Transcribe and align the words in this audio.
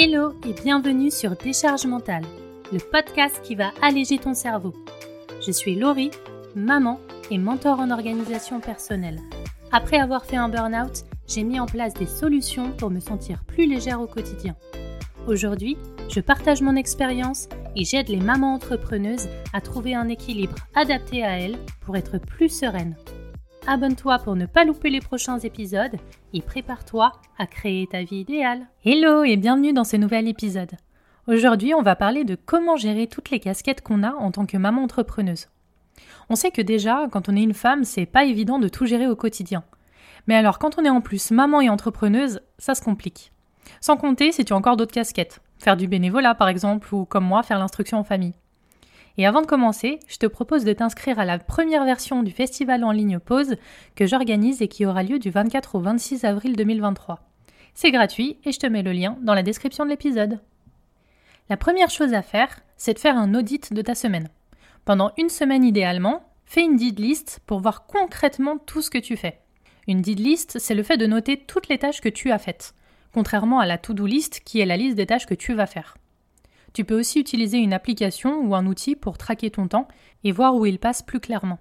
Hello 0.00 0.32
et 0.46 0.52
bienvenue 0.52 1.10
sur 1.10 1.34
Décharge 1.34 1.84
mentale, 1.84 2.22
le 2.72 2.78
podcast 2.78 3.40
qui 3.42 3.56
va 3.56 3.72
alléger 3.82 4.18
ton 4.18 4.32
cerveau. 4.32 4.72
Je 5.44 5.50
suis 5.50 5.74
Laurie, 5.74 6.12
maman 6.54 7.00
et 7.32 7.38
mentor 7.38 7.80
en 7.80 7.90
organisation 7.90 8.60
personnelle. 8.60 9.18
Après 9.72 9.98
avoir 9.98 10.24
fait 10.24 10.36
un 10.36 10.48
burn-out, 10.48 11.02
j'ai 11.26 11.42
mis 11.42 11.58
en 11.58 11.66
place 11.66 11.94
des 11.94 12.06
solutions 12.06 12.70
pour 12.78 12.90
me 12.90 13.00
sentir 13.00 13.42
plus 13.42 13.66
légère 13.66 14.00
au 14.00 14.06
quotidien. 14.06 14.54
Aujourd'hui, 15.26 15.76
je 16.08 16.20
partage 16.20 16.62
mon 16.62 16.76
expérience 16.76 17.48
et 17.74 17.84
j'aide 17.84 18.08
les 18.08 18.20
mamans 18.20 18.54
entrepreneuses 18.54 19.28
à 19.52 19.60
trouver 19.60 19.96
un 19.96 20.06
équilibre 20.06 20.54
adapté 20.76 21.24
à 21.24 21.40
elles 21.40 21.58
pour 21.80 21.96
être 21.96 22.18
plus 22.18 22.50
sereines. 22.50 22.94
Abonne-toi 23.70 24.18
pour 24.20 24.34
ne 24.34 24.46
pas 24.46 24.64
louper 24.64 24.88
les 24.88 25.02
prochains 25.02 25.38
épisodes 25.40 25.94
et 26.32 26.40
prépare-toi 26.40 27.12
à 27.36 27.46
créer 27.46 27.86
ta 27.86 28.02
vie 28.02 28.20
idéale. 28.20 28.66
Hello 28.82 29.24
et 29.24 29.36
bienvenue 29.36 29.74
dans 29.74 29.84
ce 29.84 29.98
nouvel 29.98 30.26
épisode. 30.26 30.70
Aujourd'hui, 31.26 31.74
on 31.74 31.82
va 31.82 31.94
parler 31.94 32.24
de 32.24 32.34
comment 32.34 32.76
gérer 32.76 33.08
toutes 33.08 33.28
les 33.28 33.40
casquettes 33.40 33.82
qu'on 33.82 34.04
a 34.04 34.12
en 34.12 34.30
tant 34.30 34.46
que 34.46 34.56
maman 34.56 34.84
entrepreneuse. 34.84 35.48
On 36.30 36.34
sait 36.34 36.50
que 36.50 36.62
déjà, 36.62 37.08
quand 37.12 37.28
on 37.28 37.36
est 37.36 37.42
une 37.42 37.52
femme, 37.52 37.84
c'est 37.84 38.06
pas 38.06 38.24
évident 38.24 38.58
de 38.58 38.68
tout 38.68 38.86
gérer 38.86 39.06
au 39.06 39.16
quotidien. 39.16 39.64
Mais 40.28 40.34
alors, 40.34 40.58
quand 40.58 40.78
on 40.78 40.84
est 40.86 40.88
en 40.88 41.02
plus 41.02 41.30
maman 41.30 41.60
et 41.60 41.68
entrepreneuse, 41.68 42.40
ça 42.56 42.74
se 42.74 42.80
complique. 42.80 43.32
Sans 43.82 43.98
compter 43.98 44.32
si 44.32 44.46
tu 44.46 44.54
as 44.54 44.56
encore 44.56 44.78
d'autres 44.78 44.94
casquettes. 44.94 45.42
Faire 45.58 45.76
du 45.76 45.88
bénévolat, 45.88 46.34
par 46.34 46.48
exemple, 46.48 46.94
ou 46.94 47.04
comme 47.04 47.26
moi, 47.26 47.42
faire 47.42 47.58
l'instruction 47.58 47.98
en 47.98 48.04
famille. 48.04 48.32
Et 49.18 49.26
avant 49.26 49.42
de 49.42 49.46
commencer, 49.46 49.98
je 50.06 50.16
te 50.16 50.26
propose 50.26 50.64
de 50.64 50.72
t'inscrire 50.72 51.18
à 51.18 51.24
la 51.24 51.40
première 51.40 51.84
version 51.84 52.22
du 52.22 52.30
festival 52.30 52.84
en 52.84 52.92
ligne 52.92 53.18
Pause 53.18 53.56
que 53.96 54.06
j'organise 54.06 54.62
et 54.62 54.68
qui 54.68 54.86
aura 54.86 55.02
lieu 55.02 55.18
du 55.18 55.30
24 55.30 55.74
au 55.74 55.80
26 55.80 56.24
avril 56.24 56.54
2023. 56.54 57.28
C'est 57.74 57.90
gratuit 57.90 58.38
et 58.44 58.52
je 58.52 58.60
te 58.60 58.66
mets 58.68 58.84
le 58.84 58.92
lien 58.92 59.18
dans 59.22 59.34
la 59.34 59.42
description 59.42 59.84
de 59.84 59.90
l'épisode. 59.90 60.38
La 61.50 61.56
première 61.56 61.90
chose 61.90 62.14
à 62.14 62.22
faire, 62.22 62.60
c'est 62.76 62.94
de 62.94 62.98
faire 63.00 63.16
un 63.16 63.34
audit 63.34 63.72
de 63.72 63.82
ta 63.82 63.96
semaine. 63.96 64.28
Pendant 64.84 65.10
une 65.18 65.30
semaine 65.30 65.64
idéalement, 65.64 66.22
fais 66.44 66.62
une 66.62 66.76
did 66.76 67.00
list 67.00 67.40
pour 67.44 67.58
voir 67.58 67.86
concrètement 67.86 68.58
tout 68.58 68.82
ce 68.82 68.90
que 68.90 68.98
tu 68.98 69.16
fais. 69.16 69.40
Une 69.88 70.00
did 70.00 70.20
list, 70.20 70.58
c'est 70.60 70.76
le 70.76 70.84
fait 70.84 70.96
de 70.96 71.06
noter 71.06 71.38
toutes 71.38 71.68
les 71.68 71.78
tâches 71.78 72.00
que 72.00 72.08
tu 72.08 72.30
as 72.30 72.38
faites, 72.38 72.72
contrairement 73.12 73.58
à 73.58 73.66
la 73.66 73.78
to-do 73.78 74.06
list 74.06 74.42
qui 74.44 74.60
est 74.60 74.66
la 74.66 74.76
liste 74.76 74.96
des 74.96 75.06
tâches 75.06 75.26
que 75.26 75.34
tu 75.34 75.54
vas 75.54 75.66
faire. 75.66 75.96
Tu 76.72 76.84
peux 76.84 76.98
aussi 76.98 77.20
utiliser 77.20 77.58
une 77.58 77.72
application 77.72 78.40
ou 78.40 78.54
un 78.54 78.66
outil 78.66 78.96
pour 78.96 79.18
traquer 79.18 79.50
ton 79.50 79.68
temps 79.68 79.88
et 80.24 80.32
voir 80.32 80.54
où 80.54 80.66
il 80.66 80.78
passe 80.78 81.02
plus 81.02 81.20
clairement. 81.20 81.58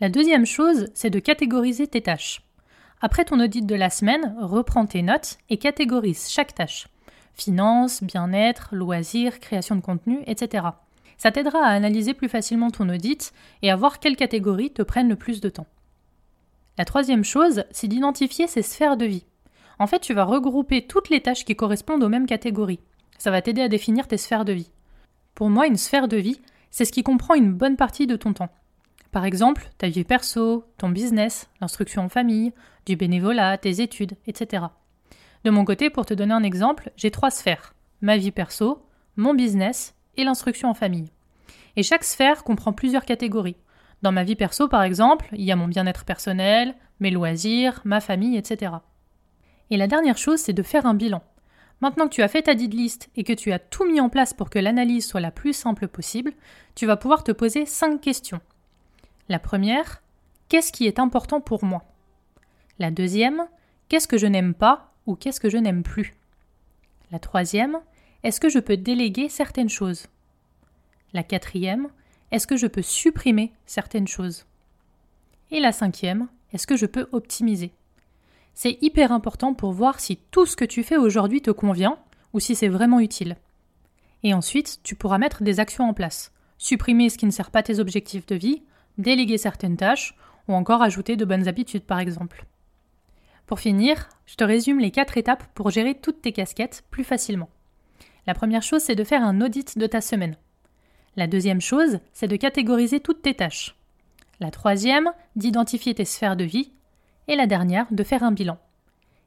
La 0.00 0.08
deuxième 0.08 0.46
chose, 0.46 0.86
c'est 0.94 1.10
de 1.10 1.18
catégoriser 1.18 1.86
tes 1.86 2.02
tâches. 2.02 2.42
Après 3.00 3.24
ton 3.24 3.40
audit 3.40 3.64
de 3.64 3.74
la 3.74 3.90
semaine, 3.90 4.36
reprends 4.40 4.86
tes 4.86 5.02
notes 5.02 5.38
et 5.50 5.56
catégorise 5.56 6.28
chaque 6.28 6.54
tâche. 6.54 6.88
Finance, 7.34 8.02
bien-être, 8.02 8.70
loisirs, 8.72 9.38
création 9.38 9.76
de 9.76 9.80
contenu, 9.80 10.20
etc. 10.26 10.66
Ça 11.16 11.30
t'aidera 11.30 11.60
à 11.60 11.70
analyser 11.70 12.14
plus 12.14 12.28
facilement 12.28 12.70
ton 12.70 12.88
audit 12.88 13.32
et 13.62 13.70
à 13.70 13.76
voir 13.76 14.00
quelles 14.00 14.16
catégories 14.16 14.72
te 14.72 14.82
prennent 14.82 15.08
le 15.08 15.16
plus 15.16 15.40
de 15.40 15.48
temps. 15.48 15.66
La 16.76 16.84
troisième 16.84 17.24
chose, 17.24 17.64
c'est 17.70 17.88
d'identifier 17.88 18.46
ces 18.46 18.62
sphères 18.62 18.96
de 18.96 19.04
vie. 19.04 19.26
En 19.80 19.86
fait, 19.86 20.00
tu 20.00 20.14
vas 20.14 20.24
regrouper 20.24 20.86
toutes 20.86 21.10
les 21.10 21.20
tâches 21.20 21.44
qui 21.44 21.56
correspondent 21.56 22.04
aux 22.04 22.08
mêmes 22.08 22.26
catégories. 22.26 22.80
Ça 23.18 23.30
va 23.30 23.42
t'aider 23.42 23.62
à 23.62 23.68
définir 23.68 24.06
tes 24.06 24.16
sphères 24.16 24.44
de 24.44 24.52
vie. 24.52 24.70
Pour 25.34 25.50
moi, 25.50 25.66
une 25.66 25.76
sphère 25.76 26.08
de 26.08 26.16
vie, 26.16 26.40
c'est 26.70 26.84
ce 26.84 26.92
qui 26.92 27.02
comprend 27.02 27.34
une 27.34 27.52
bonne 27.52 27.76
partie 27.76 28.06
de 28.06 28.16
ton 28.16 28.32
temps. 28.32 28.50
Par 29.10 29.24
exemple, 29.24 29.68
ta 29.78 29.88
vie 29.88 30.04
perso, 30.04 30.64
ton 30.76 30.90
business, 30.90 31.48
l'instruction 31.60 32.02
en 32.02 32.08
famille, 32.08 32.52
du 32.86 32.96
bénévolat, 32.96 33.58
tes 33.58 33.80
études, 33.80 34.16
etc. 34.26 34.64
De 35.44 35.50
mon 35.50 35.64
côté, 35.64 35.90
pour 35.90 36.06
te 36.06 36.14
donner 36.14 36.34
un 36.34 36.42
exemple, 36.42 36.90
j'ai 36.96 37.10
trois 37.10 37.30
sphères. 37.30 37.74
Ma 38.00 38.16
vie 38.16 38.30
perso, 38.30 38.86
mon 39.16 39.34
business 39.34 39.94
et 40.16 40.24
l'instruction 40.24 40.68
en 40.68 40.74
famille. 40.74 41.10
Et 41.76 41.82
chaque 41.82 42.04
sphère 42.04 42.44
comprend 42.44 42.72
plusieurs 42.72 43.04
catégories. 43.04 43.56
Dans 44.02 44.12
ma 44.12 44.24
vie 44.24 44.36
perso, 44.36 44.68
par 44.68 44.82
exemple, 44.82 45.28
il 45.32 45.42
y 45.42 45.52
a 45.52 45.56
mon 45.56 45.68
bien-être 45.68 46.04
personnel, 46.04 46.74
mes 47.00 47.10
loisirs, 47.10 47.80
ma 47.84 48.00
famille, 48.00 48.36
etc. 48.36 48.72
Et 49.70 49.76
la 49.76 49.86
dernière 49.86 50.18
chose, 50.18 50.40
c'est 50.40 50.52
de 50.52 50.62
faire 50.62 50.86
un 50.86 50.94
bilan. 50.94 51.22
Maintenant 51.80 52.08
que 52.08 52.14
tu 52.14 52.22
as 52.22 52.28
fait 52.28 52.42
ta 52.42 52.54
did 52.54 52.74
list 52.74 53.08
et 53.14 53.22
que 53.22 53.32
tu 53.32 53.52
as 53.52 53.58
tout 53.58 53.84
mis 53.84 54.00
en 54.00 54.08
place 54.08 54.34
pour 54.34 54.50
que 54.50 54.58
l'analyse 54.58 55.06
soit 55.06 55.20
la 55.20 55.30
plus 55.30 55.52
simple 55.52 55.86
possible, 55.86 56.32
tu 56.74 56.86
vas 56.86 56.96
pouvoir 56.96 57.22
te 57.22 57.32
poser 57.32 57.66
cinq 57.66 58.00
questions. 58.00 58.40
La 59.28 59.38
première, 59.38 60.02
qu'est-ce 60.48 60.72
qui 60.72 60.86
est 60.86 60.98
important 60.98 61.40
pour 61.40 61.64
moi? 61.64 61.84
La 62.78 62.90
deuxième, 62.90 63.46
qu'est-ce 63.88 64.08
que 64.08 64.18
je 64.18 64.26
n'aime 64.26 64.54
pas 64.54 64.92
ou 65.06 65.14
qu'est-ce 65.14 65.40
que 65.40 65.50
je 65.50 65.58
n'aime 65.58 65.82
plus? 65.82 66.14
La 67.12 67.18
troisième, 67.18 67.78
est-ce 68.22 68.40
que 68.40 68.48
je 68.48 68.58
peux 68.58 68.76
déléguer 68.76 69.28
certaines 69.28 69.68
choses? 69.68 70.06
La 71.12 71.22
quatrième, 71.22 71.88
est-ce 72.30 72.46
que 72.46 72.56
je 72.56 72.66
peux 72.66 72.82
supprimer 72.82 73.52
certaines 73.66 74.08
choses? 74.08 74.46
Et 75.50 75.60
la 75.60 75.72
cinquième, 75.72 76.28
est-ce 76.52 76.66
que 76.66 76.76
je 76.76 76.86
peux 76.86 77.08
optimiser? 77.12 77.72
C'est 78.60 78.76
hyper 78.82 79.12
important 79.12 79.54
pour 79.54 79.70
voir 79.70 80.00
si 80.00 80.16
tout 80.32 80.44
ce 80.44 80.56
que 80.56 80.64
tu 80.64 80.82
fais 80.82 80.96
aujourd'hui 80.96 81.40
te 81.40 81.52
convient 81.52 81.96
ou 82.32 82.40
si 82.40 82.56
c'est 82.56 82.66
vraiment 82.66 82.98
utile. 82.98 83.36
Et 84.24 84.34
ensuite, 84.34 84.80
tu 84.82 84.96
pourras 84.96 85.18
mettre 85.18 85.44
des 85.44 85.60
actions 85.60 85.88
en 85.88 85.94
place. 85.94 86.32
Supprimer 86.58 87.08
ce 87.08 87.18
qui 87.18 87.26
ne 87.26 87.30
sert 87.30 87.52
pas 87.52 87.62
tes 87.62 87.78
objectifs 87.78 88.26
de 88.26 88.34
vie, 88.34 88.64
déléguer 88.98 89.38
certaines 89.38 89.76
tâches 89.76 90.16
ou 90.48 90.54
encore 90.54 90.82
ajouter 90.82 91.14
de 91.14 91.24
bonnes 91.24 91.46
habitudes 91.46 91.84
par 91.84 92.00
exemple. 92.00 92.46
Pour 93.46 93.60
finir, 93.60 94.08
je 94.26 94.34
te 94.34 94.42
résume 94.42 94.80
les 94.80 94.90
quatre 94.90 95.16
étapes 95.16 95.44
pour 95.54 95.70
gérer 95.70 95.94
toutes 95.94 96.20
tes 96.20 96.32
casquettes 96.32 96.82
plus 96.90 97.04
facilement. 97.04 97.50
La 98.26 98.34
première 98.34 98.64
chose, 98.64 98.82
c'est 98.82 98.96
de 98.96 99.04
faire 99.04 99.22
un 99.22 99.40
audit 99.40 99.78
de 99.78 99.86
ta 99.86 100.00
semaine. 100.00 100.36
La 101.14 101.28
deuxième 101.28 101.60
chose, 101.60 102.00
c'est 102.12 102.26
de 102.26 102.34
catégoriser 102.34 102.98
toutes 102.98 103.22
tes 103.22 103.34
tâches. 103.34 103.76
La 104.40 104.50
troisième, 104.50 105.12
d'identifier 105.36 105.94
tes 105.94 106.04
sphères 106.04 106.36
de 106.36 106.42
vie. 106.42 106.72
Et 107.28 107.36
la 107.36 107.46
dernière, 107.46 107.86
de 107.90 108.02
faire 108.02 108.22
un 108.22 108.32
bilan. 108.32 108.56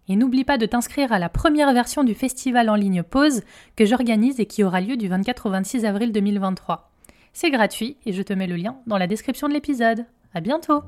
Et 0.09 0.15
n'oublie 0.15 0.43
pas 0.43 0.57
de 0.57 0.65
t'inscrire 0.65 1.13
à 1.13 1.19
la 1.19 1.29
première 1.29 1.71
version 1.71 2.03
du 2.03 2.15
festival 2.15 2.67
en 2.67 2.75
ligne 2.75 3.03
Pause 3.03 3.43
que 3.75 3.85
j'organise 3.85 4.39
et 4.39 4.47
qui 4.47 4.63
aura 4.63 4.81
lieu 4.81 4.97
du 4.97 5.07
24 5.07 5.45
au 5.45 5.49
26 5.51 5.85
avril 5.85 6.11
2023. 6.11 6.89
C'est 7.31 7.51
gratuit 7.51 7.97
et 8.07 8.11
je 8.11 8.23
te 8.23 8.33
mets 8.33 8.47
le 8.47 8.55
lien 8.55 8.77
dans 8.87 8.97
la 8.97 9.05
description 9.05 9.47
de 9.47 9.53
l'épisode. 9.53 10.05
À 10.33 10.41
bientôt! 10.41 10.81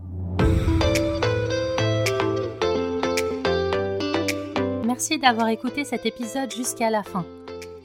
Merci 4.84 5.20
d'avoir 5.20 5.50
écouté 5.50 5.84
cet 5.84 6.08
épisode 6.08 6.52
jusqu'à 6.52 6.90
la 6.90 7.04
fin. 7.04 7.26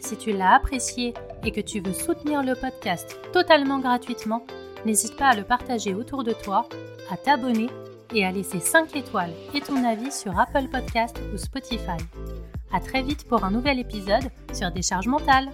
Si 0.00 0.16
tu 0.16 0.32
l'as 0.32 0.54
apprécié 0.54 1.12
et 1.44 1.50
que 1.50 1.60
tu 1.60 1.80
veux 1.80 1.92
soutenir 1.92 2.42
le 2.42 2.54
podcast 2.54 3.18
totalement 3.32 3.78
gratuitement, 3.78 4.46
n'hésite 4.86 5.16
pas 5.16 5.28
à 5.28 5.36
le 5.36 5.42
partager 5.42 5.94
autour 5.94 6.24
de 6.24 6.32
toi, 6.32 6.66
à 7.10 7.16
t'abonner 7.16 7.68
et 8.14 8.24
à 8.24 8.32
laisser 8.32 8.60
5 8.60 8.96
étoiles 8.96 9.32
et 9.54 9.60
ton 9.60 9.84
avis 9.84 10.12
sur 10.12 10.38
Apple 10.38 10.68
Podcast 10.70 11.18
ou 11.32 11.36
Spotify. 11.38 11.98
À 12.72 12.80
très 12.80 13.02
vite 13.02 13.26
pour 13.28 13.44
un 13.44 13.50
nouvel 13.50 13.78
épisode 13.78 14.30
sur 14.52 14.70
Décharge 14.70 15.06
mentale. 15.06 15.48